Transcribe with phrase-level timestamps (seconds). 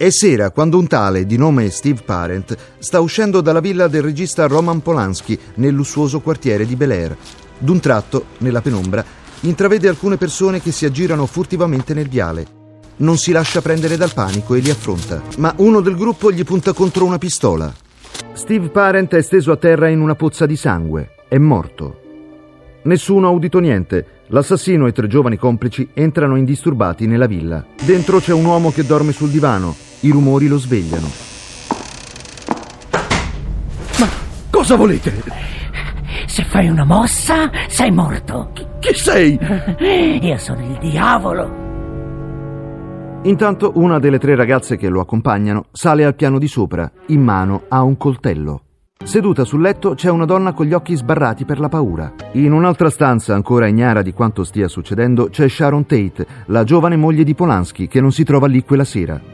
[0.00, 4.46] È sera quando un tale di nome Steve Parent sta uscendo dalla villa del regista
[4.46, 7.14] Roman Polanski nel lussuoso quartiere di Bel Air.
[7.58, 9.04] D'un tratto, nella penombra,
[9.40, 12.46] intravede alcune persone che si aggirano furtivamente nel viale.
[12.96, 16.72] Non si lascia prendere dal panico e li affronta, ma uno del gruppo gli punta
[16.72, 17.70] contro una pistola.
[18.32, 21.10] Steve Parent è steso a terra in una pozza di sangue.
[21.28, 22.00] È morto.
[22.84, 24.22] Nessuno ha udito niente.
[24.28, 27.66] L'assassino e tre giovani complici entrano indisturbati nella villa.
[27.84, 29.88] Dentro c'è un uomo che dorme sul divano.
[30.02, 31.06] I rumori lo svegliano.
[33.98, 34.08] Ma
[34.50, 35.22] cosa volete?
[36.26, 38.50] Se fai una mossa, sei morto.
[38.78, 39.38] Chi sei?
[40.22, 41.68] Io sono il diavolo.
[43.24, 46.90] Intanto una delle tre ragazze che lo accompagnano sale al piano di sopra.
[47.08, 48.62] In mano ha un coltello.
[49.04, 52.14] Seduta sul letto c'è una donna con gli occhi sbarrati per la paura.
[52.32, 57.24] In un'altra stanza, ancora ignara di quanto stia succedendo, c'è Sharon Tate, la giovane moglie
[57.24, 59.29] di Polanski, che non si trova lì quella sera.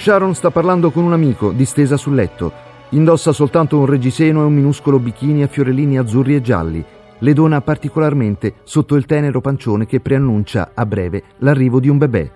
[0.00, 2.50] Sharon sta parlando con un amico, distesa sul letto.
[2.92, 6.82] Indossa soltanto un reggiseno e un minuscolo bikini a fiorellini azzurri e gialli.
[7.18, 12.30] Le dona particolarmente sotto il tenero pancione che preannuncia a breve l'arrivo di un bebè.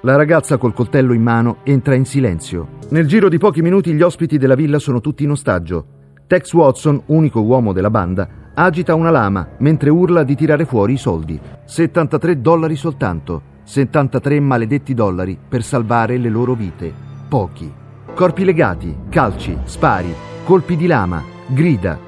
[0.00, 2.66] La ragazza col coltello in mano entra in silenzio.
[2.88, 5.86] Nel giro di pochi minuti gli ospiti della villa sono tutti in ostaggio.
[6.26, 10.98] Tex Watson, unico uomo della banda, agita una lama mentre urla di tirare fuori i
[10.98, 11.38] soldi.
[11.64, 13.50] 73 dollari soltanto.
[13.64, 16.92] 73 maledetti dollari per salvare le loro vite.
[17.28, 17.72] Pochi.
[18.14, 20.12] Corpi legati, calci, spari,
[20.44, 21.98] colpi di lama, grida.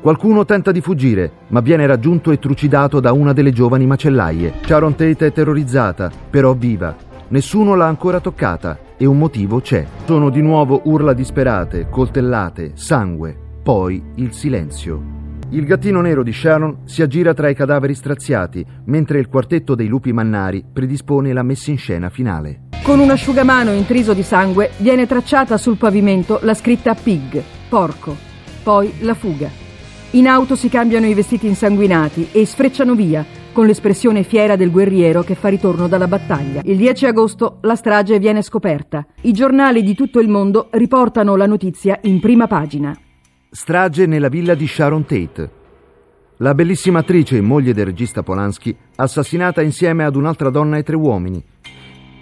[0.00, 4.54] Qualcuno tenta di fuggire, ma viene raggiunto e trucidato da una delle giovani macellaie.
[4.64, 6.96] Sharon Tate è terrorizzata, però viva.
[7.28, 9.86] Nessuno l'ha ancora toccata e un motivo c'è.
[10.04, 15.21] Sono di nuovo urla disperate, coltellate, sangue, poi il silenzio.
[15.52, 19.86] Il gattino nero di Sharon si aggira tra i cadaveri straziati, mentre il quartetto dei
[19.86, 22.68] lupi mannari predispone la messa in scena finale.
[22.82, 28.16] Con un asciugamano intriso di sangue viene tracciata sul pavimento la scritta pig, porco,
[28.62, 29.50] poi la fuga.
[30.12, 33.22] In auto si cambiano i vestiti insanguinati e sfrecciano via,
[33.52, 36.62] con l'espressione fiera del guerriero che fa ritorno dalla battaglia.
[36.64, 39.04] Il 10 agosto la strage viene scoperta.
[39.20, 42.96] I giornali di tutto il mondo riportano la notizia in prima pagina.
[43.54, 45.50] Strage nella villa di Sharon Tate.
[46.38, 50.96] La bellissima attrice e moglie del regista Polanski, assassinata insieme ad un'altra donna e tre
[50.96, 51.44] uomini.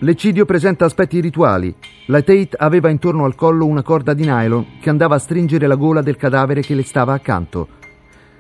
[0.01, 1.73] L'eccidio presenta aspetti rituali.
[2.07, 5.77] La Tate aveva intorno al collo una corda di nylon che andava a stringere la
[5.77, 7.69] gola del cadavere che le stava accanto.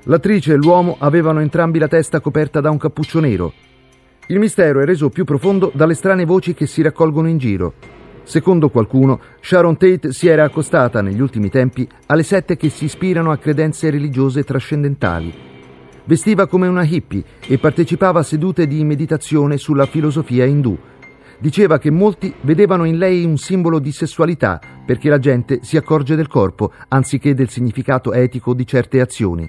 [0.06, 3.52] L'attrice e l'uomo avevano entrambi la testa coperta da un cappuccio nero.
[4.26, 7.99] Il mistero è reso più profondo dalle strane voci che si raccolgono in giro.
[8.30, 13.32] Secondo qualcuno, Sharon Tate si era accostata negli ultimi tempi alle sette che si ispirano
[13.32, 15.34] a credenze religiose trascendentali.
[16.04, 20.78] Vestiva come una hippie e partecipava a sedute di meditazione sulla filosofia indù.
[21.40, 26.14] Diceva che molti vedevano in lei un simbolo di sessualità perché la gente si accorge
[26.14, 29.38] del corpo anziché del significato etico di certe azioni.